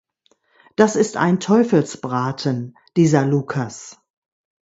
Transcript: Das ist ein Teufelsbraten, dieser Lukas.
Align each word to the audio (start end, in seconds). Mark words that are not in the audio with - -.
Das 0.77 0.95
ist 0.95 1.15
ein 1.15 1.39
Teufelsbraten, 1.39 2.75
dieser 2.97 3.23
Lukas. 3.23 4.01